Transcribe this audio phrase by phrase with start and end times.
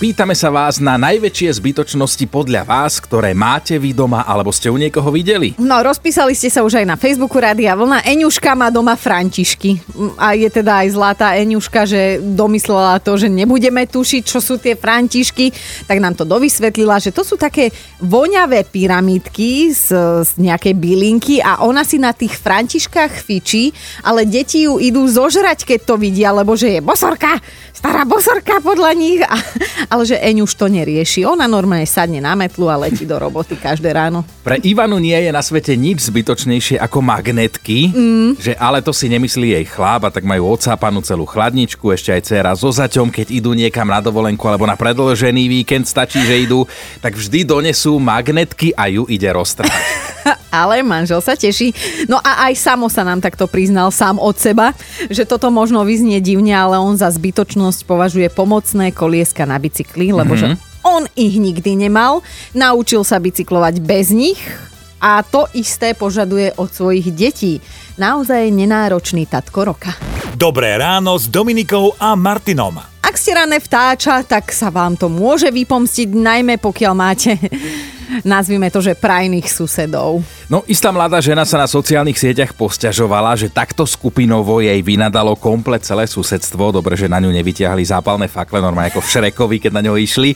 [0.00, 4.80] Pýtame sa vás na najväčšie zbytočnosti podľa vás, ktoré máte vy doma alebo ste u
[4.80, 5.52] niekoho videli.
[5.60, 8.08] No, rozpísali ste sa už aj na Facebooku Rádia Vlna.
[8.08, 9.76] Eňuška má doma Františky.
[10.16, 14.72] A je teda aj zlatá Eňuška, že domyslela to, že nebudeme tušiť, čo sú tie
[14.72, 15.52] Františky,
[15.84, 17.68] tak nám to dovysvetlila, že to sú také
[18.00, 19.92] voňavé pyramídky z,
[20.24, 23.68] z nejakej bylinky a ona si na tých Františkách fičí,
[24.00, 27.36] ale deti ju idú zožrať, keď to vidia, lebo že je bosorka,
[27.76, 29.20] stará bosorka podľa nich.
[29.24, 29.36] A,
[29.90, 31.26] ale že Eň už to nerieši.
[31.26, 34.22] Ona normálne sadne na metlu a letí do roboty každé ráno.
[34.46, 38.30] Pre Ivanu nie je na svete nič zbytočnejšie ako magnetky, mm.
[38.38, 42.22] že ale to si nemyslí jej chláp a tak majú odsápanú celú chladničku, ešte aj
[42.22, 46.70] dcera so zaťom, keď idú niekam na dovolenku alebo na predložený víkend, stačí, že idú,
[47.02, 49.74] tak vždy donesú magnetky a ju ide roztrhať.
[50.62, 51.72] Ale manžel sa teší.
[52.06, 54.72] No a aj samo sa nám takto priznal sám od seba,
[55.08, 60.34] že toto možno vyznie divne, ale on za zbytočnosť považuje pomocné kolieska na bicykli, lebo
[60.34, 60.56] mm-hmm.
[60.56, 62.24] že on ich nikdy nemal,
[62.56, 64.40] naučil sa bicyklovať bez nich
[65.00, 67.60] a to isté požaduje od svojich detí.
[67.96, 69.92] Naozaj nenáročný tatko roka.
[70.40, 72.80] Dobré ráno s Dominikou a Martinom.
[73.04, 77.36] Ak ste rané vtáča, tak sa vám to môže vypomstiť, najmä pokiaľ máte,
[78.24, 80.24] nazvime to, že prajných susedov.
[80.48, 85.84] No, istá mladá žena sa na sociálnych sieťach posťažovala, že takto skupinovo jej vynadalo komplet
[85.84, 86.72] celé susedstvo.
[86.72, 90.32] Dobre, že na ňu nevytiahli zápalné fakle, normálne ako v Šrekovi, keď na ňo išli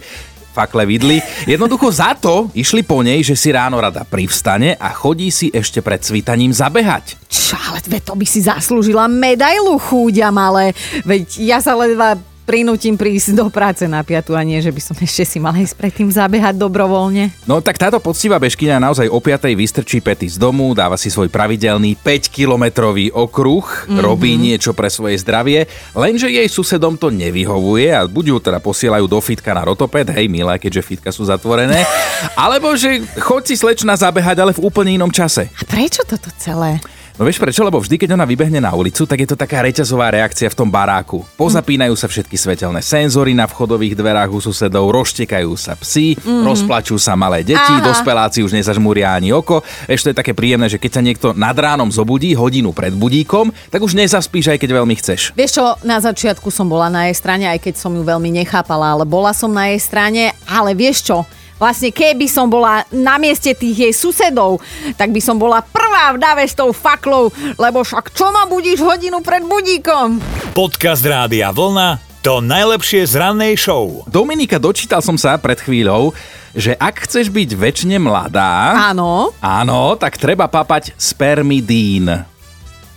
[0.55, 1.19] fakle vidli.
[1.51, 5.83] Jednoducho za to išli po nej, že si ráno rada privstane a chodí si ešte
[5.83, 7.19] pred cvitaním zabehať.
[7.27, 10.71] Čo, ale to by si zaslúžila medailu chúďam, ale
[11.03, 12.15] veď ja sa ledva
[12.45, 15.75] prinútim prísť do práce na piatu a nie, že by som ešte si mala ísť
[15.81, 17.33] predtým zabehať dobrovoľne.
[17.49, 19.49] No tak táto poctivá bežkyňa naozaj o 5.
[19.57, 23.99] vystrčí pety z domu, dáva si svoj pravidelný 5-kilometrový okruh, mm-hmm.
[23.99, 29.09] robí niečo pre svoje zdravie, lenže jej susedom to nevyhovuje a buď ju teda posielajú
[29.09, 31.83] do fitka na rotoped, hej milé, keďže fitka sú zatvorené,
[32.45, 35.49] alebo že choď si slečna zabehať, ale v úplne inom čase.
[35.57, 36.79] A prečo toto celé?
[37.15, 37.63] No vieš prečo?
[37.63, 40.67] Lebo vždy, keď ona vybehne na ulicu, tak je to taká reťazová reakcia v tom
[40.67, 41.23] baráku.
[41.39, 46.43] Pozapínajú sa všetky svetelné senzory na vchodových dverách u susedov, roztekajú sa psi, mm.
[46.43, 47.87] rozplačú sa malé deti, Aha.
[47.87, 49.63] dospeláci už nezažmúria ani oko.
[49.87, 53.87] Ešte je také príjemné, že keď sa niekto nad ránom zobudí hodinu pred budíkom, tak
[53.87, 55.39] už nezaspíš aj keď veľmi chceš.
[55.39, 58.99] Vieš čo, na začiatku som bola na jej strane, aj keď som ju veľmi nechápala,
[58.99, 61.23] ale bola som na jej strane, ale vieš čo,
[61.65, 64.61] Vlastne keby som bola na mieste tých jej susedov,
[65.01, 68.85] tak by som bola prvá v dave s tou faklou, lebo však čo ma budíš
[68.85, 70.21] hodinu pred budíkom?
[70.53, 72.05] Podcast Rádia Vlna.
[72.21, 74.05] To najlepšie z rannej show.
[74.05, 76.13] Dominika, dočítal som sa pred chvíľou,
[76.53, 79.33] že ak chceš byť väčšine mladá, Áno.
[79.41, 82.13] áno, tak treba papať spermidín.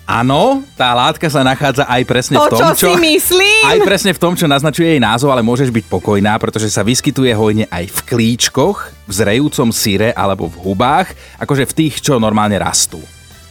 [0.08, 3.60] Áno, tá látka sa nachádza aj presne To, v tom, čo si myslím.
[3.68, 7.36] Aj presne v tom, čo naznačuje jej názov, ale môžeš byť pokojná, pretože sa vyskytuje
[7.36, 11.12] hojne aj v klíčkoch, v zrejúcom síre alebo v hubách,
[11.44, 13.04] akože v tých, čo normálne rastú.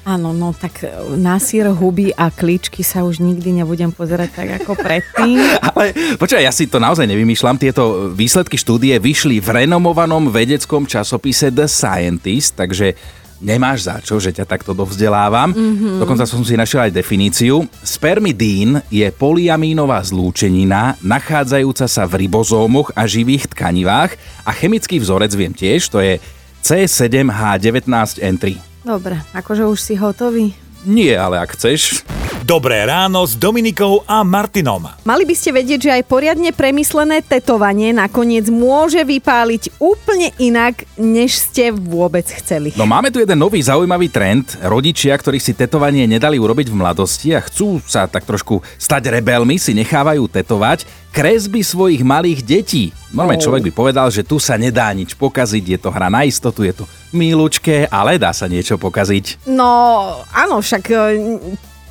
[0.09, 0.87] Áno, no tak
[1.19, 5.37] na sír, huby a klíčky sa už nikdy nebudem pozerať tak ako predtým.
[5.69, 7.61] Ale počkaj, ja si to naozaj nevymýšľam.
[7.61, 12.97] Tieto výsledky štúdie vyšli v renomovanom vedeckom časopise The Scientist, takže
[13.41, 15.53] nemáš za čo, že ťa takto dovzdelávam.
[15.53, 16.01] Mm-hmm.
[16.01, 17.69] Dokonca som si našiel aj definíciu.
[17.85, 25.53] Spermidín je poliamínová zlúčenina nachádzajúca sa v ribozómoch a živých tkanivách a chemický vzorec viem
[25.53, 26.17] tiež, to je
[26.65, 28.45] C7H19N3.
[28.87, 30.55] Dobre, akože už si hotový.
[30.87, 32.07] Nie, ale ak chceš.
[32.47, 34.87] Dobré ráno s Dominikou a Martinom.
[35.03, 41.43] Mali by ste vedieť, že aj poriadne premyslené tetovanie nakoniec môže vypáliť úplne inak, než
[41.43, 42.71] ste vôbec chceli.
[42.79, 44.63] No máme tu jeden nový zaujímavý trend.
[44.63, 49.59] Rodičia, ktorí si tetovanie nedali urobiť v mladosti a chcú sa tak trošku stať rebelmi,
[49.59, 52.95] si nechávajú tetovať kresby svojich malých detí.
[53.11, 56.63] Normálne človek by povedal, že tu sa nedá nič pokaziť, je to hra na istotu,
[56.63, 59.51] je to milučké, ale dá sa niečo pokaziť.
[59.51, 60.99] No, áno, však e,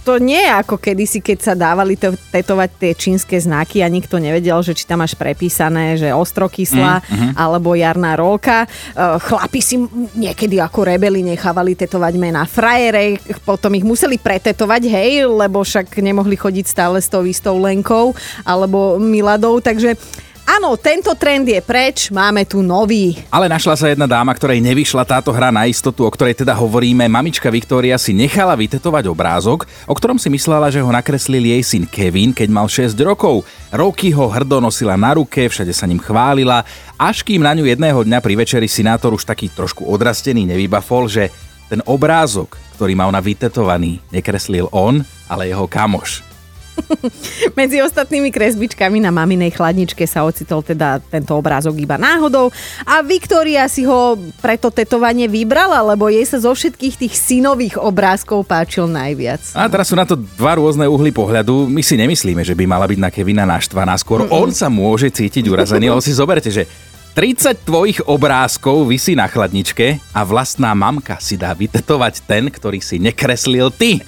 [0.05, 4.21] to nie je ako kedysi, keď sa dávali to, tetovať tie čínske znaky a nikto
[4.21, 7.31] nevedel, že či tam máš prepísané, že ostrokyslá mm, mm-hmm.
[7.33, 8.63] alebo jarná rolka.
[8.63, 8.67] E,
[9.17, 9.81] Chlapi si
[10.13, 16.37] niekedy ako rebeli nechávali tetovať mená frajere, potom ich museli pretetovať, hej, lebo však nemohli
[16.37, 18.13] chodiť stále s tou istou Lenkou
[18.45, 19.97] alebo Miladou, takže
[20.45, 23.17] Áno, tento trend je preč, máme tu nový.
[23.33, 27.09] Ale našla sa jedna dáma, ktorej nevyšla táto hra na istotu, o ktorej teda hovoríme.
[27.09, 31.89] Mamička Viktória si nechala vytetovať obrázok, o ktorom si myslela, že ho nakreslil jej syn
[31.89, 33.41] Kevin, keď mal 6 rokov.
[33.73, 36.61] Roky ho hrdo nosila na ruke, všade sa ním chválila,
[36.93, 41.33] až kým na ňu jedného dňa pri večeri sinátor už taký trošku odrastený nevybafol, že
[41.73, 46.34] ten obrázok, ktorý má ona vytetovaný, nekreslil on, ale jeho kamoš.
[47.59, 52.51] Medzi ostatnými kresbičkami na maminej chladničke sa ocitol teda tento obrázok iba náhodou
[52.83, 58.45] a Viktória si ho preto tetovanie vybrala, lebo jej sa zo všetkých tých synových obrázkov
[58.47, 59.55] páčil najviac.
[59.55, 61.67] A teraz sú na to dva rôzne uhly pohľadu.
[61.69, 63.95] My si nemyslíme, že by mala byť na Kevina naštvaná.
[63.99, 64.35] Skôr Mm-mm.
[64.35, 66.67] on sa môže cítiť urazený, lebo si zoberte, že
[67.15, 72.99] 30 tvojich obrázkov vysí na chladničke a vlastná mamka si dá vytetovať ten, ktorý si
[72.99, 74.03] nekreslil ty.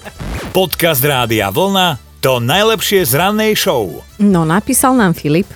[0.52, 4.02] Podcast Rádia Vlna to najlepšie z rannej show.
[4.18, 5.46] No, napísal nám Filip.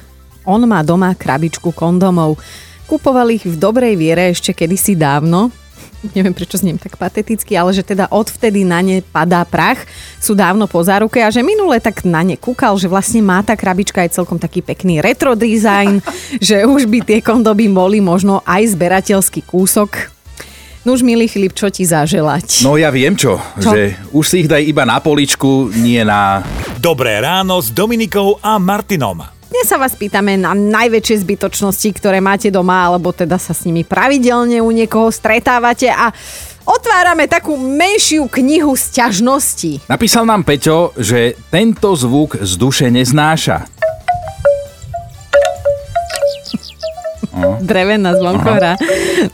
[0.47, 2.39] On má doma krabičku kondomov.
[2.87, 5.51] Kupoval ich v dobrej viere ešte kedysi dávno.
[6.15, 9.83] Neviem, prečo zniem tak pateticky, ale že teda odvtedy na ne padá prach.
[10.23, 13.59] Sú dávno po záruke a že minule tak na ne kúkal, že vlastne má tá
[13.59, 15.99] krabička aj celkom taký pekný retro design,
[16.43, 20.22] že už by tie kondomy boli možno aj zberateľský kúsok
[20.83, 22.67] No už, milý Filip, čo ti zaželať?
[22.67, 23.71] No ja viem čo, čo?
[23.71, 26.43] že už si ich daj iba na poličku, nie na...
[26.83, 29.23] Dobré ráno s Dominikou a Martinom.
[29.47, 33.87] Dnes sa vás pýtame na najväčšie zbytočnosti, ktoré máte doma, alebo teda sa s nimi
[33.87, 36.11] pravidelne u niekoho stretávate a
[36.67, 39.87] otvárame takú menšiu knihu sťažností.
[39.87, 43.82] Napísal nám Peťo, že tento zvuk z duše neznáša.
[47.63, 48.79] Drevená zvonkohra.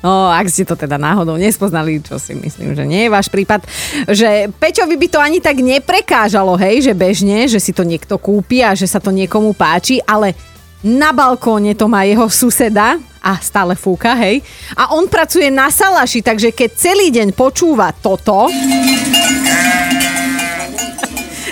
[0.04, 3.64] No, ak ste to teda náhodou nespoznali, čo si myslím, že nie je váš prípad,
[4.10, 8.60] že Peťovi by to ani tak neprekážalo, hej, že bežne, že si to niekto kúpi
[8.60, 10.36] a že sa to niekomu páči, ale
[10.84, 14.38] na balkóne to má jeho suseda a stále fúka, hej.
[14.78, 18.46] A on pracuje na salaši, takže keď celý deň počúva toto,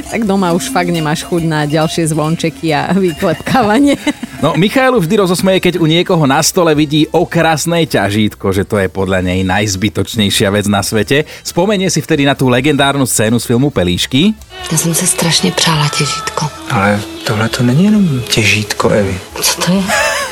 [0.07, 3.99] tak doma už fakt nemáš chuť na ďalšie zvončeky a vyklepkávanie.
[4.45, 8.93] No, Michailu vždy rozosmeje, keď u niekoho na stole vidí okrasné ťažítko, že to je
[8.93, 11.25] podľa nej najzbytočnejšia vec na svete.
[11.41, 14.37] Spomenie si vtedy na tú legendárnu scénu z filmu Pelíšky.
[14.73, 16.47] Já jsem se strašně přála těžítko.
[16.71, 19.19] Ale tohle to není jenom těžítko, Evi.
[19.41, 19.83] Co to je?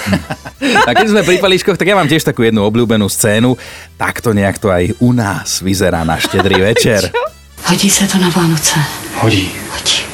[0.87, 3.56] A keď sme pri pelíškoch, tak ja mám tiež takú jednu obľúbenú scénu.
[3.97, 7.09] Takto nejak to aj u nás vyzerá na štedrý večer.
[7.69, 8.81] Hodí se to na Vánoce.
[9.21, 9.49] Hodí.
[9.73, 10.14] Hodí.